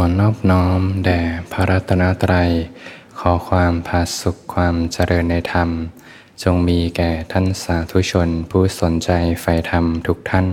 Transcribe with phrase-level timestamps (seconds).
[0.00, 1.20] อนนอบน้อมแด่
[1.52, 2.50] พระรัตนตรัย
[3.18, 5.68] ขอความผาสุขความเจริญในธรรม
[6.42, 10.46] จงมีแก่ท่านสาธุชนผู้สนใจใฝ่ธรรมทุกท่าน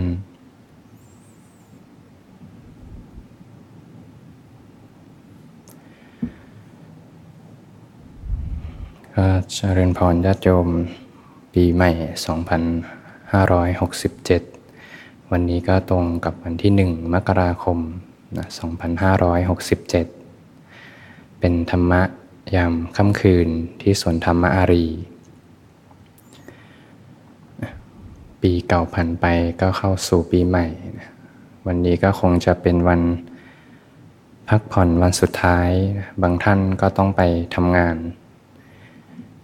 [9.16, 10.68] ก็เจริญพรญาติโยม
[11.54, 11.92] ปีใหม่
[14.36, 17.80] 2567 วันนี้ก็ตรงกับวันที่ 1 มกราคม
[18.38, 18.48] นะ
[19.34, 22.02] 2567 เป็นธรรมะ
[22.56, 23.48] ยามค่ำคืน
[23.82, 24.86] ที่สวนธรรมอารี
[28.42, 29.26] ปีเก่าผ่านไป
[29.62, 30.66] ก็เข้าสู่ปีใหม่
[31.68, 33.02] วันนี้ก็คงจะเป็นวัน
[34.50, 35.70] พักผ่อนวันสุดท้าย
[36.22, 37.22] บางท่านก็ต้องไป
[37.56, 37.98] ทำงาน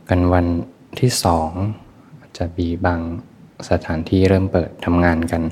[0.10, 0.46] กันวัน
[1.00, 1.52] ที่สอง
[2.38, 3.00] จะมีบาง
[3.70, 5.44] สถานที่เริ่มเปิดทำงานกัน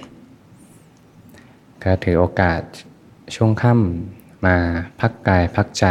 [1.83, 2.61] ก็ถือโอกาส
[3.35, 4.57] ช่วงค่ำมา
[4.99, 5.85] พักกายพักใจ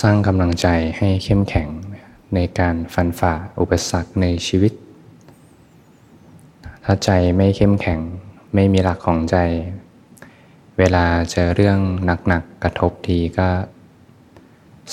[0.00, 1.68] สร้างกำลังใจให้เข้มแข็ง
[2.34, 4.72] ในการฟันฝ่าอุปสรรคในชีวิต
[6.84, 8.00] ถ้าใจไม่เข้มแข็ง
[8.54, 9.36] ไม่มีหลักของใจ
[10.78, 11.78] เวลาเจอเรื่อง
[12.28, 13.48] หนักๆกระทบทีก็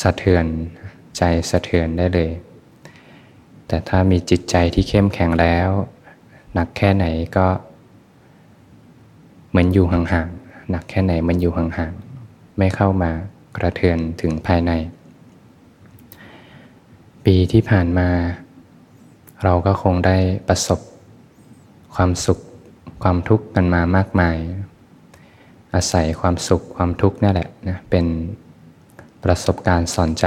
[0.01, 0.45] สะเทือน
[1.17, 2.31] ใจสะเทือนได้เลย
[3.67, 5.69] แต่ถ้ามีจิตใจที่เข้มแข็งแล้ว
[6.53, 7.05] หนักแค่ไหน
[7.37, 7.47] ก็
[9.49, 13.11] เหมือนอยู่ห่างๆหนักแค่ไหนมันอยู่ห่างๆไม่เข้ามา
[13.57, 14.71] กระเทือนถึงภายใน
[17.25, 18.09] ปีที่ผ่านมา
[19.43, 20.79] เราก็คงได้ประสบ
[21.95, 22.39] ความสุข
[23.03, 24.37] ความทุกข์กันมามากมาย
[25.73, 28.05] อาศัยความสุขความทุกข์นี่แหละนะเป็น
[29.23, 30.25] ประสบการณ์สอนใจ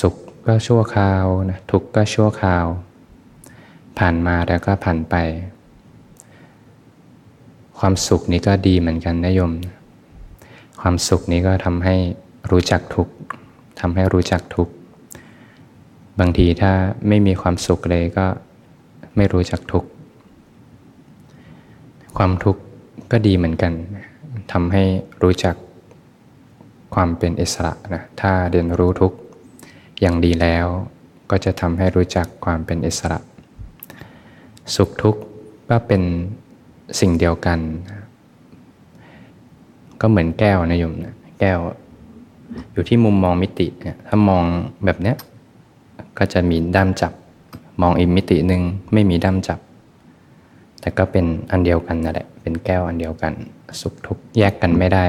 [0.00, 0.14] สุข
[0.46, 2.66] ก็ชั่วคราวนะทุกข์ก็ชั่วคราว
[3.98, 5.14] ผ่านมาแล้วก็ผ่านไป
[7.84, 9.52] ความสุขนี้ก็ดีเหมือนกันนะโยม
[10.80, 11.96] ความสุขนี้ก็ทำให้
[12.50, 13.08] รู้จักทุก
[13.80, 14.68] ทำให้รู้จักทุก
[16.20, 16.72] บางทีถ้า
[17.08, 18.26] ไม่มีความสุขเลยก็
[19.16, 19.84] ไม่รู้จักทุก
[22.16, 22.62] ความทุกข์
[23.12, 23.72] ก็ดีเหมือนกัน
[24.52, 24.84] ทำให้
[25.22, 25.56] รู้จัก
[26.94, 29.12] ความเป็นอิสระนะถ้าเรียนรู้ทุก
[30.00, 30.66] อย่างดีแล้ว
[31.30, 33.18] ก็จะทำให้รู้จักความเป็นอิสระ
[34.74, 35.20] สุขทุกข์
[35.70, 36.02] ก็เป็น
[37.00, 37.58] สิ่งเดียวกัน
[40.00, 41.58] ก็เหมือนแก้วนะโยมนะแก้ว
[42.72, 44.44] อยู่ที่มุมมองมิติเนี่ยถ้ามอง
[44.84, 45.16] แบบเนี้ย
[46.18, 47.12] ก็จะมีด้ามจับ
[47.82, 49.58] มองอีกมิติหนึ่งไม่มีด้ามจับ
[50.80, 53.32] แต่ก็เป็นอันเดียวกันนั่นแหละ เป็นแก้วอันเดียวกัน
[53.80, 55.04] สุขทุกข์แยกกันไม่ได้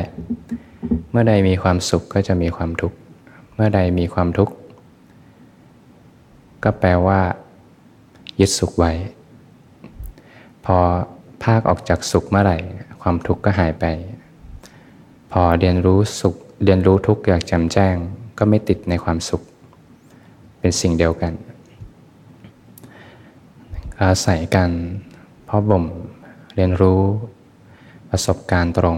[1.09, 2.97] เมื่อใดมีความสุขก็จะมีความทุกข์
[3.55, 4.53] เมื่อใดมีความทุกข์
[6.63, 7.19] ก็แปลว่า
[8.39, 8.91] ยึดสุขไว้
[10.65, 10.77] พอ
[11.43, 12.57] ภาคออกจากสุขเมื่อไหร่
[13.01, 13.85] ความทุกข์ก็หายไป
[15.31, 17.95] พอเรียนรู้สุข เรียนรู้ทุกข์อย่างแจ่มแจ้ง
[18.37, 19.41] ก็ไม่ติดในความสุข
[20.59, 21.33] เป็นสิ่งเดียวกัน
[24.01, 24.71] อาศัยกัน
[25.45, 25.85] เพ่อบ่ม
[26.55, 27.01] เรียนรู้
[28.09, 28.97] ประสบการณ์ตรง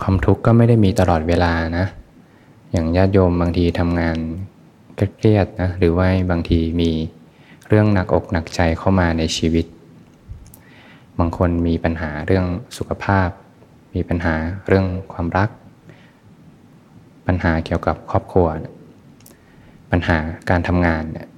[0.00, 1.86] ความทุกข์ก็ไม่ได้มีตลอดเวลานะ
[2.72, 4.18] อย่างญาติโยมบางทีทำงาน
[4.94, 6.90] เครียดนะหรือว่าบางทีมี
[7.68, 9.66] เรื่องหนักอกหนักใจเข้ามาในชีวิต
[11.20, 13.28] บางคนมีปัญหาเรื่องสุขภาพ
[13.94, 14.34] มีปัญหา
[14.66, 15.48] เรื่องความรัก
[17.26, 18.46] ปัญหาเกี่ยวกับครอบครัว
[19.90, 20.18] ปัญหา
[20.50, 21.28] การทำงานเนี่ย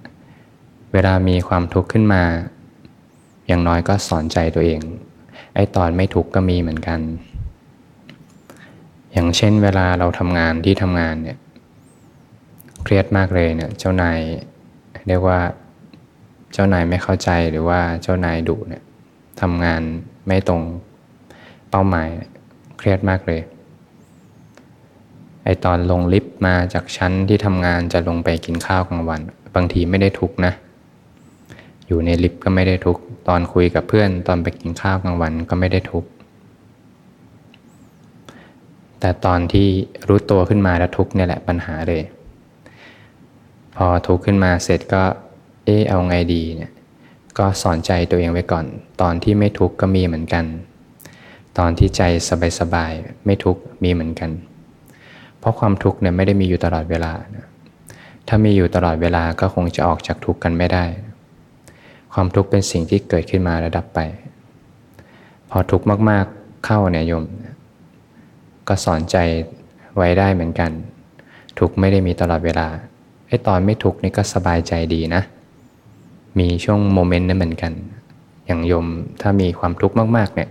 [0.92, 2.22] เวลามีความทุกข์ขึ้นมา
[3.46, 4.80] อย่างน้อยก็สอนใจตัวเอง
[5.54, 7.00] ไอ้ตอนไม่ทุกข์ก็มีเหมือนกัน
[9.12, 11.38] อย่างเช่น เวลาเราทำงานที่ทำงานเนี่ย
[12.82, 14.18] เครียดมากเลยเนี่ยเจ้านาย
[15.08, 15.40] เรียกว่า
[16.52, 18.82] เจ้านายไม่เข้าใจหรือว่าเจ้านายดุเนี่ย
[19.40, 19.82] ทำงาน
[20.26, 20.62] ไม่ตรง
[21.70, 22.08] เป้าหมาย
[22.78, 23.40] เครียดมากเลย
[25.44, 29.20] ไอตอนลงลิฟต์มาจากชั้นที่ทำงานจะลงไปกินข้าวกลางวัน
[29.54, 30.52] บางทีไม่ได้ทุกนะ
[31.86, 32.98] อยู่ในลิฟต์ก็ไม่ได้ทุก
[33.28, 36.04] ตอนคุยกับเพื่อนตอนไปกินข้าวกลางวันก็ไม่ได้ทุก
[39.00, 39.68] แต่ตอนที่
[40.08, 42.02] รู้ตัวขึ้นมาแล้วทุกเนี่ยแหละปัญหาเลย
[43.76, 45.02] พอทุกขึ้นมาเสร็จก็
[45.64, 46.72] เออเอาไงดีเนี่ย
[47.38, 48.64] ก็สอนใจตัวเองไว้ก่อน
[49.00, 50.44] ตอนที่ไม่ทุกข์ก็มีเหมือนกัน
[51.58, 52.02] ตอนที่ใจ
[52.60, 54.30] สบายๆไม่ทุกข์มีเหมือนกัน
[55.38, 57.12] เพราะความทุกข์เนี่ยไม่ได้มีอยู่ตลอดเวลา
[58.28, 60.84] ถ้ามีอยู่ตลอดเวลาก็คงจะออกจากทุกข์กันไม่ได้
[62.14, 64.00] ความทุกข์เป็นสิ่งที่เกิดขึ้นมาระดับไป
[65.50, 67.24] พอทุกข์มากๆเข้าเนี่ยโยม
[68.68, 69.16] ก็สอนใจ
[69.96, 70.70] ไว้ได้เหมือนกัน
[71.58, 72.68] ทุกข์ไม่ได้มีตลอดเวลา
[73.28, 75.22] ไอ้ตอนไม่ทุกข์นี่ก็สบายใจดีนะ
[76.38, 77.72] มีช่วงโมเมนต์นั้นเหมือนกัน
[78.46, 78.86] อย่างโยม
[79.22, 80.48] ถ้ามีความทุกข์มาก ๆ เนี่ย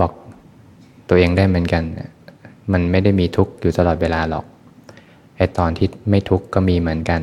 [0.00, 0.12] บอก
[1.08, 1.82] ตัวเองได้เหมือนกัน
[2.72, 4.44] มันไม่ได้มีทุกข์อยู่ตลอดเวลาหรอก
[5.36, 7.20] ไอตอนที่ไม่ทุกข์ก็มีเหมือนกัน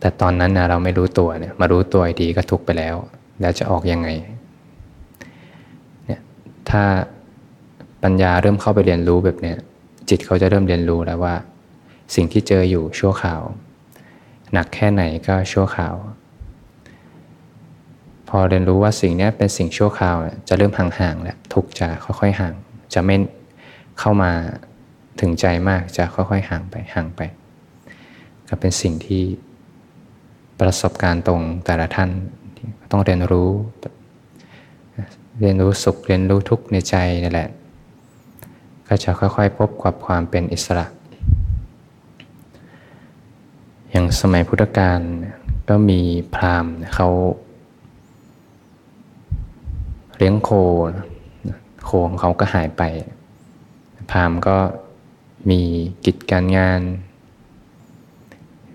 [0.00, 2.96] แต่ตอนนั้นนะเราไม่รู้ตัวเนี่ย มารู้ตัวดีก็ทุกข์ไปแล้ว
[3.40, 4.08] แล้วจะออกยังไง
[6.06, 6.20] เนี่ย
[6.70, 6.82] ถ้า
[8.02, 9.56] ปัญญาเริ่มเข้าไปเรียนรู้แบบเนี้ย
[10.08, 11.34] จิตเขาจะเริ่มเรียนรู้แล้วว่า
[12.14, 13.42] สิ่งที่เจออยู่ชั่วข่าว
[14.54, 15.94] หนักแค่ไหนก็ชั่วข่าว
[18.28, 20.16] พอเรียนรู้ว่าสิ่งนี้เป็นสิ่งชั่วคราว
[20.48, 22.54] จะเริ่มห่างๆแล้วทุกจะค่อยๆห่าง
[22.94, 23.16] จะไม่
[23.98, 24.32] เข้ามา
[25.20, 27.20] ถึงใจมากจะค่อยๆห่างไปห่างไป
[28.48, 29.22] ก็เป็นสิ่งที่
[30.60, 32.10] ประสบการณ์ตรงแต่ละท่าน
[32.90, 33.50] ต้องเรียนรู้
[35.40, 37.48] เรียนรู้สุขเรียนรู้ทุกข์ในใจนี่แหละ
[38.88, 40.86] ก็จะค่อยๆ พบกับความเป็นอิสระ
[43.90, 45.00] อย่าง สมัยพุทธกาล
[45.68, 46.00] ก็มี
[46.34, 47.08] พราหมณ์เขา
[50.16, 50.50] เลี้ยงโค
[51.84, 52.82] โคของเขาก็หายไป
[54.10, 54.58] พราหมณ์ก็
[55.50, 55.60] มี
[56.04, 56.80] กิจการงาน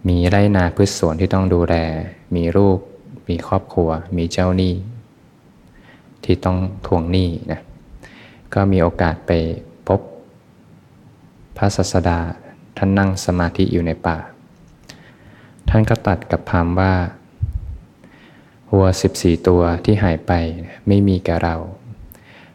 [0.07, 1.75] มีไร่นาพืชสวนที่ต้องดูแล
[2.35, 2.79] มีลูก
[3.27, 4.73] มีครอบครัว มีเจ้าหนี้
[6.23, 7.61] ที่ต้องทวงหนี้นะ
[8.53, 9.31] ก็มีโอกาสไป
[9.87, 10.01] พบ
[11.57, 12.19] พระศาสดา
[12.77, 14.17] ท่านนั่งสมาธิอยู่ในป่า
[15.69, 16.93] ท่านก็ตัดกับพามว่า
[18.71, 20.31] วัว14ตัวที่หายไป
[20.87, 21.55] ไม่มีแก่เรา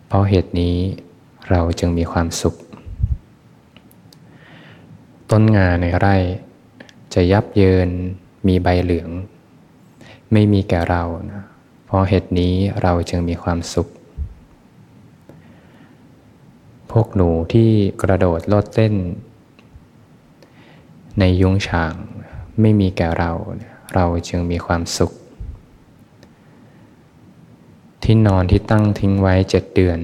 [0.07, 0.77] เพราะเหตุนี้
[1.51, 2.55] เราจึงมีความสุข
[5.31, 6.17] ต้นงาในไร่
[7.15, 7.89] จะยับเยิน
[8.47, 9.11] มีใบเหลือง
[10.33, 11.03] ไม่มีแก่เรา
[11.33, 11.43] นะ
[11.85, 13.89] เพราะเหตุนี้เราจึงมีความสุข
[16.91, 17.71] พวกหนูที่
[18.03, 18.95] กระโดดโลดเต้น
[21.19, 21.95] ในยุงฉาง
[22.61, 23.33] ไม่มีแก่เรา
[23.95, 25.13] เราจึงมีความสุข
[28.03, 30.01] ที่นอนที่ตั้งทิ้งไว้เจ็ดเดือน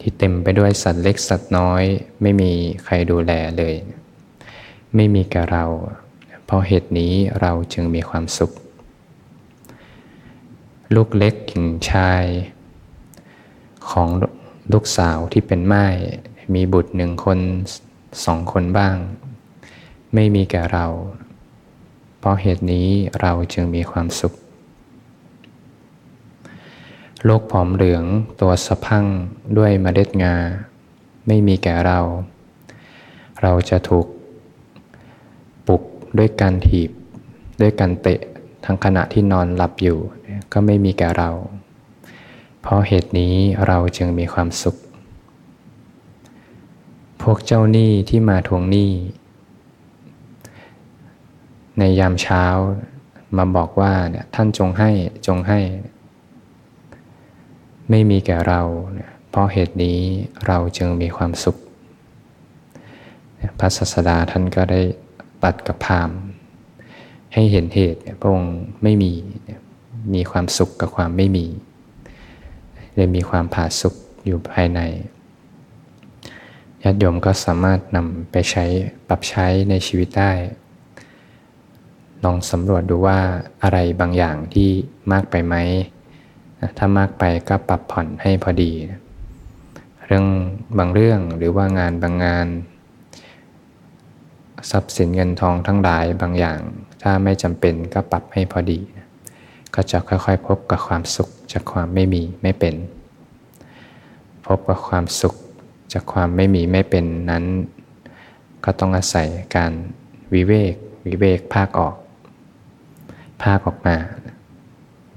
[0.00, 1.82] ที่เต็มไปด้วยสัตว์เล็กสัตว์น้อย
[2.22, 2.50] ไม่มี
[2.84, 3.74] ใครดูแลเลย
[4.94, 5.64] ไม่มีแก่เรา
[6.44, 8.52] เพราะเหตุนี้เราจึงมีความสุข
[10.94, 12.24] ลูกเล็กหญิงชาย
[13.90, 14.08] ของ
[14.72, 15.86] ลูกสาวที่เป็นไม้
[16.54, 17.38] มีบุตรหนึ่งคน
[18.24, 18.96] สองคนบ้าง
[20.14, 20.86] ไม่มีแก่เรา
[22.18, 22.88] เพราะเหตุนี้
[23.20, 24.32] เราจึงมีความสุข
[27.24, 28.04] โลกผอมเหลือง
[28.40, 29.04] ตัวสะพัง
[29.58, 30.34] ด้วยเมล็ดงา
[31.26, 32.00] ไม่มีแก่เรา
[33.42, 34.06] เราจะถูก
[35.66, 35.82] ปลุก
[36.18, 36.90] ด้วยการถีบ
[37.60, 38.20] ด้วยการเตะ
[38.64, 39.98] ทั้งขณะที่นอนหลับอยู่
[40.52, 41.30] ก็ไม่มีแก่เรา
[42.60, 43.34] เพราะเหตุนี้
[43.66, 44.76] เราจึงมีความสุข
[47.22, 48.90] พวกเจ้าหนี้ที่มาทวงหนี้
[51.78, 52.44] ในยามเช้า
[53.36, 54.90] มาบอกว่าเนี่ยท่านจงให้
[55.26, 55.60] จงให้
[57.90, 58.60] ไม่มีแก่เรา
[59.30, 59.98] เพราะเหตุนี้
[60.46, 61.56] เราจึงมีความสุข
[63.58, 64.80] พระศาสดาท่านก็ได้
[65.42, 66.10] ตัดกับพาม
[67.34, 69.12] ให้เห็นเหตุพระองค์ไม่มี
[70.14, 71.46] มีความสุขกับความไม่มี
[72.94, 74.80] เลยมีความผาสุกอยู่ภายใน
[76.82, 78.64] ญาติโยมก็สามารถนำไปใช้
[79.08, 80.32] ปรับใช้ในชีวิตได้
[82.24, 83.18] ลองสำรวจดูว่า
[83.62, 84.70] อะไรบางอย่างที่
[85.12, 85.54] มากไปไหม
[86.78, 88.72] ถ้ามากไปก็ปรับผ่อนให้พอดี
[90.06, 90.26] เรื่อง
[90.78, 92.46] บางเรื่องหรือว่างานบางงาน
[94.70, 96.60] ทรัพย์สินเงินทองทั้งหลายบางอย่าง
[97.02, 98.80] ถ้าไม่จำเป็นก็ปรับให้พอดี
[99.74, 102.74] ก็จะค่อยๆ พบกับความสุขจากความไม่มีไม่เป็น
[104.46, 105.34] พบกับความสุข
[105.92, 107.44] จากความไม่มีไม่เป็นนั้น
[108.64, 109.72] ก็ต้องอาศัยการ
[110.34, 110.74] วิเวก
[111.06, 111.94] วิเวกภาคออก
[113.42, 113.96] ภาคออกมา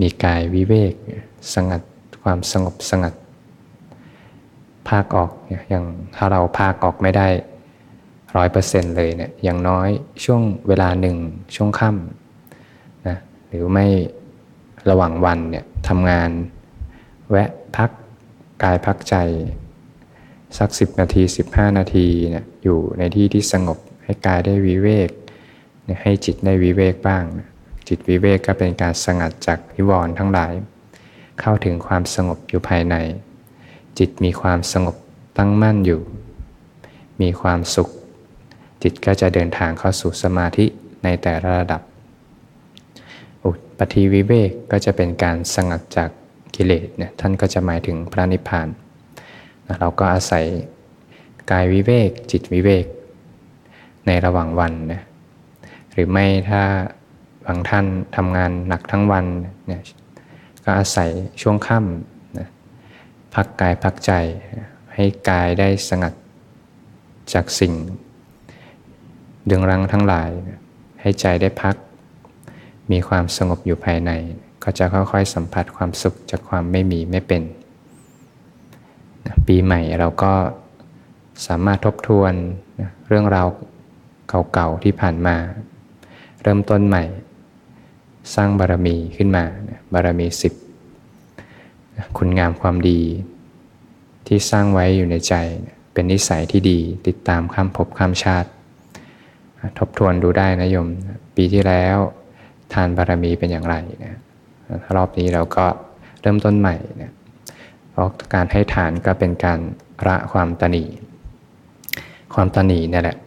[0.01, 0.93] มีกายวิเวก
[1.53, 1.81] สงัด
[2.23, 3.13] ความสงบสงัด
[4.89, 5.31] ภาคออก
[5.69, 7.27] อย่างถ้าเราภาคออกไม่ได้
[8.35, 9.89] ร้อยเปอร์เซ็นต์เลยเนี่ยอย่างน้อย
[10.23, 11.17] ช่วงเวลาหนึ่ง
[11.55, 13.17] ช่วงค่ำนะ
[13.47, 13.87] หรือไม่
[14.89, 16.29] ระหว่างวันเนี่ยทำงาน
[17.29, 17.89] แวะพัก
[18.63, 19.15] กายพักใจ
[20.57, 25.09] สักสิบนาทีสิบห้านาทีเนี่ยอยู่ในที่ที่สงบให้กายได้วิเวก
[26.01, 27.47] ให้จิตได้วิเวกบ้างนะ
[27.87, 30.53] จิตวิเวกก็เป็นการสงัดจากนิวรณ์ทั้งหลาย
[31.39, 32.95] เข้าถึงความสงบอยู่ภายใน
[33.99, 34.95] จิตมีความสงบ
[35.37, 36.01] ตั้งมั่นอยู่
[37.21, 37.89] มีความสุข
[38.83, 40.65] จิตก็จะเดินทางเข้าสู่สมาธิ
[41.03, 41.81] ในแต่ละระดับ
[43.43, 46.09] อุปธิวิเวกก็จะเป็นการสงัดจาก
[46.55, 48.67] กิเลสเนี่ยท่านก็จะหมายถึงพระนิพพาน
[49.79, 50.45] เราก็อาศัย
[51.51, 52.85] กายวิเวกจิตวิเวก
[54.05, 55.01] ในระหว่างวันนะ
[55.91, 56.61] หรือไม่ถ้า
[57.45, 57.85] บางท่าน
[58.15, 59.25] ทำงานหนักทั้งวัน
[59.67, 59.81] เนี่ย
[60.63, 61.09] ก็อาศัย
[61.41, 62.47] ช่วงค่ำนะ
[63.35, 64.11] พักกายพักใจ
[64.93, 66.13] ให้กายได้สงัด
[67.33, 67.73] จากสิ่ง
[69.49, 70.29] ดึงรั้งทั้งหลาย
[71.01, 71.75] ให้ใจได้พัก
[72.91, 74.11] มีความสงบอยู่ภายใน
[74.63, 77.43] ก็จะค่อยๆสัมผัสความสุขจากความไม่มีไม่เป็น
[79.47, 80.33] ปีใหม่เราก็
[81.47, 82.33] สามารถทบทวน
[83.07, 83.47] เรื่องราว
[84.53, 85.35] เก่าๆที่ผ่านมา
[86.41, 87.03] เริ่มต้นใหม่
[88.33, 89.43] สร้างบารมีขึ้นมา
[89.93, 90.53] บารมีสิบ
[92.17, 93.01] คุณงามความดี
[94.27, 95.33] ที่สร้างไว้อยู่ในใจ
[95.93, 98.49] เป็นนิสัยที่ดีติดตามข้ามภพข้ามชาติ
[99.79, 100.87] ทบทวนดูได้นะโยม
[101.35, 101.97] ปีที่แล้ว
[102.73, 104.13] ทานบารมีเป็นอย่างไรนะ
[104.95, 105.65] รอบนี้เราก็
[106.21, 107.11] เริ่มต้นใหม่นะ
[107.91, 109.59] เพราะการให้ทานก็เป็นการ
[110.07, 110.83] ละความตนี
[112.33, 113.17] ความตนีนี่แหละ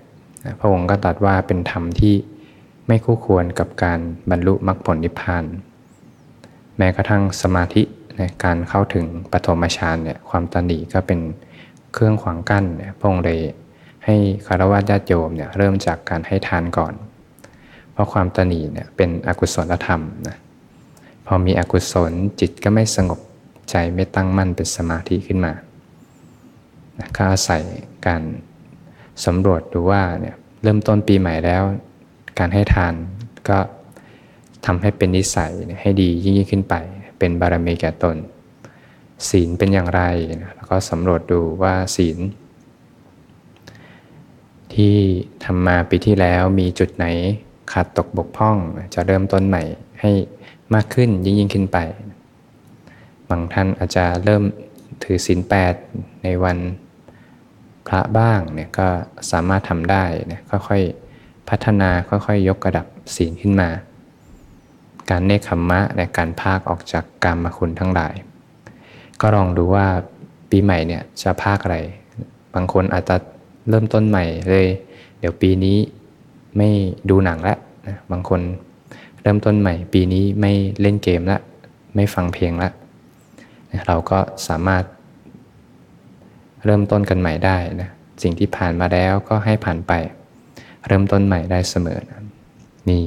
[0.59, 2.15] พระองค์ก็ตรัสว่าเป็นธรรมที่
[2.91, 5.45] ไม่คู่ควรกับการบรรลุมรรคผลนิพพาน
[6.79, 7.83] แม้กระทั่งสมาธิ
[8.17, 11.21] ในการเข้าถึงปฐมฌานเนี่ยความตันีก็เป็น
[11.93, 13.39] เครื่องขวางกั้นเนี่ยพงเลย
[14.05, 14.17] ให้
[14.47, 16.95] คารวะญาติโยมเนี่ยเริ่มจากการให้ทานก่อน
[17.93, 20.37] เพราะความตันีเนี่ยเป็นอกุศลธรรมนะ
[21.27, 23.21] พอมีอกุศลจิตก็ไม่สงบ
[23.71, 25.53] ใจไม่ตั้งมั่นเป็นสมาธิขึ้นมา
[27.17, 27.63] ก็อาศัย
[28.07, 28.23] การ
[29.25, 31.63] สำรวจดูว่าเนี่ยเริ่มต้นปีใหม่แล้ว
[32.39, 32.95] การให้ทาน
[33.49, 33.59] ก็
[34.67, 36.75] ทำให้เป็นนิสัยให้ดียิ่งยิ่งขึ้นไป
[37.19, 38.17] เป็นบารมีแก่ตน
[39.29, 40.03] ศีลเป็นอย่างไร
[40.57, 42.19] แล้วก็สำรวจดูว่าศีล
[44.75, 44.97] ที่
[45.45, 47.07] ทำมาปีที่แล้วมีจุดไหน
[47.73, 48.57] ขาดตกบกพร่อง
[48.95, 49.63] จะเริ่มต้นใหม่
[50.01, 50.13] ให้
[50.75, 51.79] มากขึ้นยิ่งยิ่งขึ้นไป
[53.29, 54.43] บางท่านอาจจะเริ่ม
[55.03, 55.75] ถือศีลแปด
[56.25, 56.59] ในวัน
[57.87, 58.89] พระบ้างเนี่ยก็
[59.31, 61.08] สามารถทำได้นะค่อยๆ
[61.49, 62.87] พัฒนาค่อยๆยกระดับ
[63.17, 63.69] ศีลขึ้นมา
[65.11, 68.15] การเนคขมมะในการภาคออกจากกรรมคุณทั้งหลาย
[69.21, 69.87] ก็ลองดูว่า
[70.51, 71.79] ปีใหม่เนี่ยจะภาคอะไร
[72.55, 73.17] บางคนอาจจะ
[73.69, 74.67] เริ่มต้นใหม่เลย
[75.19, 75.77] เดี๋ยวปีนี้
[76.57, 76.69] ไม่
[77.11, 78.41] ดูหนังล้วนะบางคน
[79.23, 81.39] เริ่มต้นใหม่ ปีนี้ไม่เล่นเกมละ
[81.95, 82.71] ไม่ฟังเพลงละ
[83.87, 84.85] เราก็สามารถ
[86.65, 87.91] เริ่มต้นกันใหม่ได้นะ
[88.23, 89.93] สิ่งที่ผ่านมาแล้วก็ให้ผ่านไป
[90.87, 92.21] เริ่มต้นใหม่ได้เสมอนะ
[92.89, 92.99] มี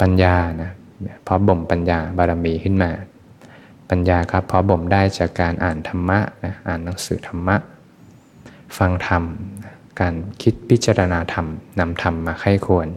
[0.00, 0.70] ปัญญานะ
[1.24, 2.90] เพราะบ่มปัญญาบารมีขึ้นมา
[3.90, 7.56] ปัญญาครับเพราะบ่มได้จากการอ่านธรรมะนะอ่านหนังสือธรรมะ
[8.78, 9.22] ฟังธรรม
[10.00, 11.46] การคิดพิจารณาธรรม
[11.78, 12.88] นำธรรมมาไข้ควร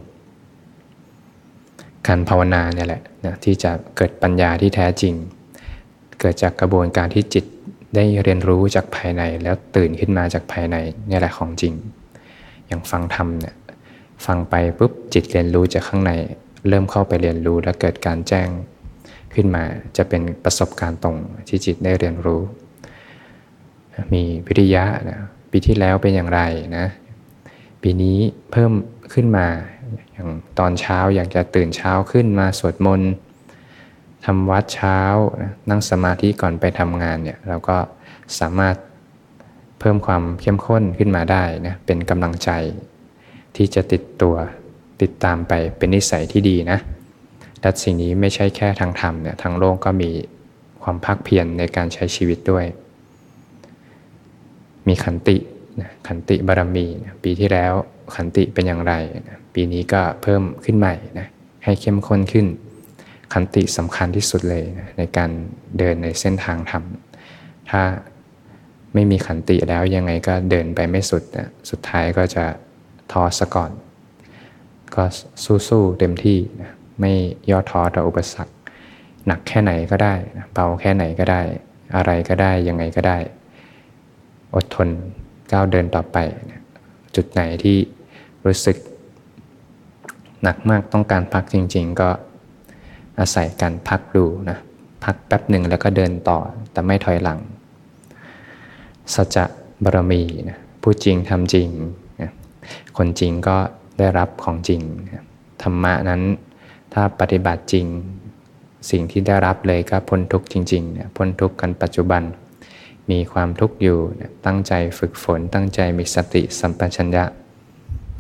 [2.08, 5.14] การภาวนาเนี่ยแหละนะที่จะเกิดปัญญาที่แท้จริง
[6.20, 7.46] เกิดจากกระบวนการที่จิต
[7.96, 10.76] ได้เรียนรู้จากภายในแล้วตื่นขึ้นมาจากภายใน
[11.10, 11.74] นี่แหละของจริง
[12.68, 13.56] อย่างฟังธรรมเนี่ย
[14.26, 16.12] ฟังไปปุ๊บจิตเรียนรู้จากข้างใน
[16.68, 18.50] เริ่มเข้าไปเรียนรู้แล้วเกิดการแจ้ง
[19.34, 19.64] ขึ้นมา
[19.98, 21.18] จะเป็นประสบการณ์ตรง
[21.48, 22.42] ที่จิตได้เรียนรู้
[24.14, 25.20] มีวิทยะนะ
[25.52, 26.42] ปีที่แล้วเป็นอย่างไร
[26.78, 26.86] นะ
[27.82, 28.18] ปีนี้
[28.52, 28.72] เพิ่ม
[29.14, 29.48] ขึ้นมา
[30.14, 30.30] อย่าง
[30.60, 33.12] ตอนเช้าอยากจะตื่นเช้าขึ้นมาสวดมนต์
[34.26, 35.00] ทำวัดเช้า
[35.70, 37.78] นั่งสมาธิก่อนไปทำงานเนี่ยเราก็
[38.40, 38.76] สามารถ
[39.80, 42.50] เพิ่มความเข้มข้นขึ้นมาได้นะเป็นกำลังใจ
[43.58, 44.36] ที่จะติดตัว
[45.02, 46.80] ติดตามไปเป็นนิสัยที่ดีนะ
[47.62, 50.12] แต่สิ่งนี้ไม่ใช่แค่ทางธรรมเนี่ยทางโลกก็มี
[50.84, 52.66] ความภาคเพียรในการใช้ชีวิตด้วย
[54.88, 55.38] มีขันติ
[56.08, 56.86] ขันติบารมี
[57.24, 57.74] ปีที่แล้ว
[58.16, 58.94] ขันติเป็นอย่างไร
[59.54, 61.28] ปีนี้ก็เพิ่มขึ้นใหม่นะ
[61.64, 62.48] ให้เข้มข้นขึ้น
[63.34, 65.30] ขันติสำคัญที่สุดเลยนะในการ
[65.78, 66.84] เดินในเส้นทางธรรม
[67.70, 67.82] ถ้า
[68.94, 72.46] ไม่มีขันติแล้วยังไงก็เดินไปไม่สุดนะสุดท้ายก็จะ
[73.12, 73.72] ท้อซะก่อน
[74.96, 75.04] ก็
[75.68, 77.14] สู้ๆเต็มที่นะไม่
[77.50, 78.54] ย่อท้อต่ออุปสรรค
[79.26, 81.42] หนักแค่ไหนก็ได้นะเบาแค่ไหนก็ได้
[81.96, 83.18] อะไรก็ได้ยังไงก็ได้
[84.56, 84.90] อดทน
[85.52, 86.18] ก้าวเดินต่อไป
[86.52, 86.62] นะ
[87.16, 87.78] จุดไหนที่
[88.46, 88.78] รู้สึก
[90.44, 92.10] หนักมากต้องการพักจริง ๆ ก็
[93.20, 94.58] อาศัยการพักดูนะ
[95.04, 96.40] พักแป๊บหนึ่งแล้วก็เดินต่อ
[96.72, 97.40] แต่ไม่ถอยหลัง
[99.14, 99.46] สัจจะ
[99.84, 101.68] บารมีนะพูดจริงทำจริง
[102.98, 103.58] คนจริงก็
[104.00, 104.82] ได้รับของจริง
[105.62, 106.22] ธรรมะนั้น
[106.94, 107.86] ถ้าปฏิบัติจริง
[108.92, 112.24] สิ่งที่ได้รับเลยก็พ้นทุกข์จริงๆพ้นทุกข์กันปัจจุบัน
[113.12, 113.98] มีความทุกข์อยู่
[114.46, 117.24] ตั้งใจฝึกฝนตั้งใจมีสติสัมปชัญญะ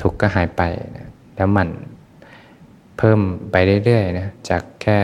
[0.01, 0.61] ทุกข์ก็หายไป
[1.35, 1.69] แล้วมัน
[2.97, 3.19] เพิ่ม
[3.51, 3.55] ไป
[3.85, 4.97] เรื่อยๆนะจากแค่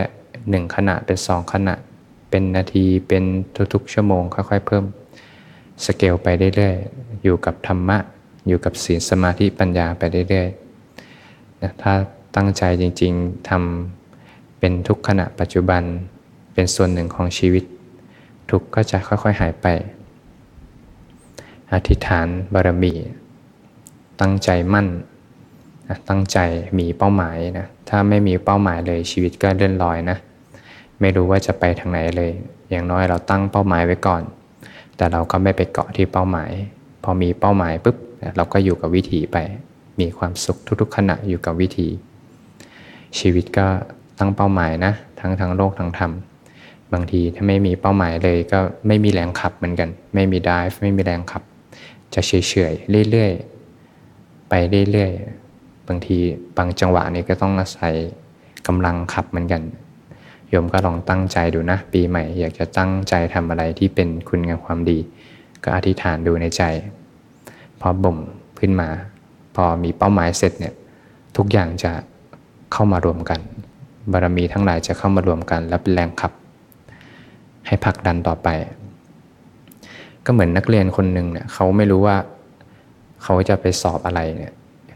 [0.50, 1.74] หนึ่งขณะเป็นสองขณะ
[2.30, 3.24] เป็นนาทีเป็น
[3.72, 4.84] ทุกๆชั่วโมงค่อยๆเพิ่ม
[5.84, 6.26] สเกลไป
[6.56, 7.98] เรื่อยๆอยู่กับธรรมะ
[8.46, 11.92] อยู่กับศีลสมาธิปัญญาไปเรื่อยๆนะถ้า
[12.36, 15.82] ตั้งใจจริงๆทำเป็นทุกขณะปัจจุบัน
[16.54, 17.64] เป็นส่วนหนึ่งของชีวิต
[18.50, 19.66] ทุกก็จะค่อยๆหายไป
[21.72, 22.92] อธิษฐานบารมี
[24.20, 24.88] ตั้งใจมั่น
[26.08, 26.38] ตั้งใจ
[26.78, 30.18] มีเป้าหมายนะถ้าไม่มีเป้าหมายเลยชีวิตก็เลื่อนลอยนะ
[31.00, 32.30] ไม่รู้ว่าจะไปทางไหนเลย
[32.70, 34.22] อย่างน้อยเราตั้งเป้าหมายไว้ก่อน
[34.96, 36.50] แต่เราก็ไม่ไปเกาะที่เป้าหมาย
[37.02, 37.96] พอมีเป้าหมายปุ๊บ
[38.36, 39.36] เราก็อยู่กับวิถีไป
[40.00, 41.88] มีความสุขทุกๆ ขณะอยู่กับวิถี
[43.18, 43.66] ชีวิตก็
[44.18, 46.12] ตั้งเป้าหมายนะ ทั้งทางโลกทางธรรม
[46.92, 51.42] บางทีถ้าไม่มีเป้าหมายเลยก็ไม่มีแรงขับเหมือนกัน ไม่มีดิฟไม่มีแรงขับ
[52.14, 52.32] จะเฉ
[52.72, 54.52] ยๆเรื่อยๆ ไป
[54.90, 56.16] เรื่อยๆ บางที
[56.56, 57.94] บางจังหวะนี้ก็ต้องอาศัย
[58.66, 59.62] กำลังขับเหมือนกัน
[60.48, 64.98] โยมก็ลองตั้งใจดูนะ ปีใหม่ อยากจะตั้งใจทำอะไรที่เป็นคุณงามความดี
[65.64, 66.62] ก็อธิษฐานดูในใจ
[67.82, 68.18] พอบ่ม
[68.60, 68.88] ขึ้นมา
[69.56, 70.74] พอมีเป้าหมายเสร็จเนี่ย
[71.36, 71.92] ทุกอย่างจะ
[72.72, 73.40] เข้ามารวมกัน
[74.12, 76.32] บารมีทั้งหลายจะเข้ามารวมกัน และเป็นแรงขับ
[77.66, 78.48] ให้ผลักดันต่อไป
[80.24, 82.16] ก็เหมือนนักเรียนคนหนึ่งเนี่ยเขาไม่รู้ว่า
[83.22, 84.52] เขาจะไปสอบอะไรเนี่ย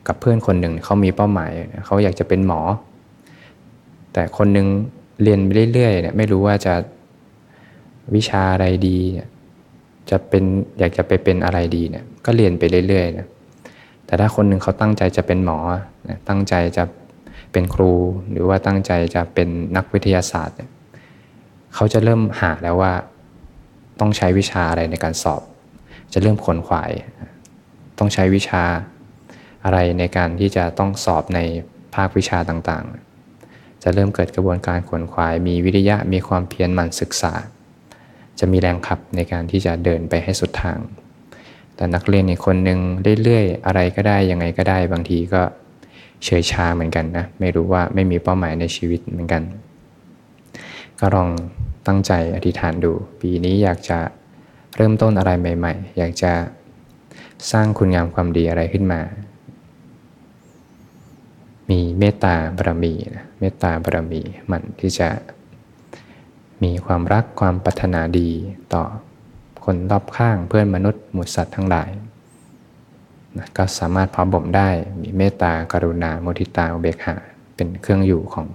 [0.07, 1.53] กับเพื่อนคนหนึ่งเขามีเป้าหมาย
[1.87, 2.61] เขาอยากจะเป็นหมอ
[4.13, 4.67] แต่คนหนึ่ง
[5.23, 6.75] เรียนไปเรื่อยๆเนี่ยไม่รู้ว่าจะ
[8.15, 9.29] วิชาอะไรดีเนี่ย
[10.11, 10.45] จะเป็น
[10.79, 13.27] อยากจะไปเป็นอะไรดีเนี่ยก็เรียนไปเรื่อยๆนะ
[14.07, 15.59] แต่ถ้าคนหนึ่งเขาตั้งใจจะเป็นหมอ
[16.29, 16.85] ตั้งใจจะ
[17.53, 17.93] เป็นครู
[18.31, 20.71] หรือว่าตั้งใจจะเป็นนักวิทยาศาสตร์เนี่ย
[21.75, 22.93] เขาจะเริ่มหาแล้วว่า
[24.01, 25.43] ต้องใช้วิชาอะไรในการสอบ
[26.13, 26.91] จะเริ่มขนขวาย
[27.99, 28.63] ต้องใช้วิชา
[29.65, 31.41] อะไรในการที่จะต้องสอบใน
[31.95, 37.33] ภาควิชาต่างๆ จะเริ่มเกิดกระบวนการขนขวาย มีวิทยะมีความเพียรหมั่นศึกษา
[38.41, 40.79] จะมีแรงขับในการที่จะเดินไปให้สุดทาง
[41.77, 42.79] แต่นักเรียนอีกคนหนึ่ง
[43.23, 45.43] เรื่อยๆ อะไรก็ได้ยังไงก็ได้บางทีก็
[46.25, 49.43] เฉยชาเหมือนกันนะ ไม่รู้ว่าไม่มีเป้าหมายในชีวิตเหมือนกัน
[51.01, 51.29] ก็ลอง
[51.87, 53.99] ตั้งใจอธิษฐานดู ปีนี้อยากจะ
[54.77, 56.33] เริ่มต้นอะไรใหม่ ๆ อยากจะ
[57.53, 59.01] สร้างคุณงามความดีอะไรขึ้นมา
[61.71, 65.09] มีเมตตาบารมีนะเมตตาบารมีมันที่จะ
[66.63, 68.31] มีความรักความปรารถนาดี
[68.75, 68.83] ต่อ
[69.65, 71.91] คนรอบข้างเพื่อนมนุษย์หมูสัตว์ทั้งหลาย
[73.39, 74.69] นะก็สามารถพอบ่มได้
[75.03, 77.17] มีเมตตากรุณาโมทิตาอุเบกขา
[77.55, 78.47] เป็นเครื่องอยู่ของ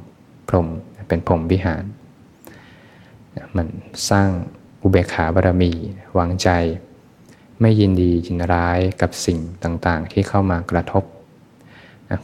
[0.48, 0.68] พรหม
[1.08, 1.84] เป็นพรหมวิหาร
[3.56, 3.68] มัน
[4.10, 4.30] สร้าง
[4.82, 5.72] อุเบกขาบารมี
[6.18, 6.50] วางใจ
[7.62, 11.04] ไม่ยินดียินร้ายกับสิ่งต่างๆ ที่เข้ามากระทบ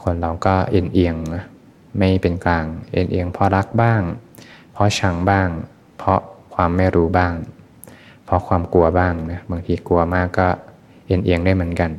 [0.03, 1.15] คนเราก็เอ็นเอียง
[1.97, 4.01] ไม่เป็นกลาง เอ็นเอียงเพราะรักบ้าง
[4.77, 5.49] เพราะชังบ้าง
[5.97, 6.19] เพราะ
[6.55, 7.33] ความไม่รู้บ้าง
[8.25, 10.47] เพราะความกลัวบ้างนะบางทีกลัวมากก็
[11.07, 11.91] เอ็นเอียงได้เหมือนกัน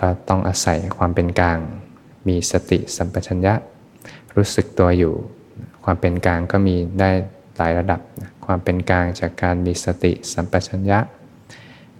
[0.00, 1.58] ก็ต้องอาศัยความเป็นกลาง
[2.28, 3.54] มีสติสัมปชัญญะ
[4.36, 5.14] รู้สึกตัวอยู่
[5.84, 7.10] ความเป็นกลางก็มีได้
[7.56, 8.00] หลายระดับ
[8.46, 10.98] ความเป็นกลางจากการมีสติสัมปชัญญะ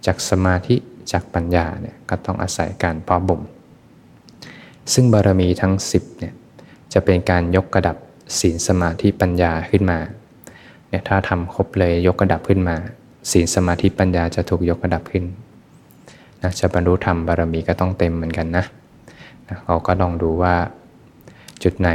[0.05, 0.75] จากสมาธิ
[1.11, 3.41] จากปัญญาเนี่ยก็ต้องอาศัยการพอบ่ม
[4.93, 6.33] ซึ่งบารมีทั้ง 10เนี่ย
[6.93, 7.97] จะเป็นการยกระดับ
[8.39, 9.99] ศีลสมาธิปัญญาขึ้นมา
[10.89, 12.75] เนี่ยถ้าทำครบเลยยกระดับขึ้นมา
[13.31, 15.23] ศีลสมาธิปัญญาจะถูกยกระดับขึ้น
[16.41, 18.65] นะจะบรรลุธรรมบารมีก็ต้องเต็มเหมือนกันนะ
[19.47, 20.55] นะเราก็ลองดูว่า
[21.63, 21.89] จุดไหน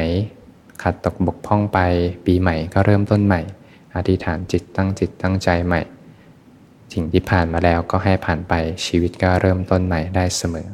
[0.82, 1.78] ขัดตกบกพร่องไป
[2.26, 3.40] ปีใหม่ก็เริ่มต้นใหม่
[3.96, 5.80] อธิษฐานจิตตั้งจิตตั้งใจใหม่
[6.92, 8.54] สิ่งที่ผ่านมาแล้วก็ให้ผ่านไป
[8.86, 10.66] ชีวิตก็เริ่มต้นใหม่ได้เสมอ